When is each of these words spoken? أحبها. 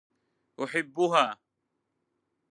أحبها. 0.63 1.39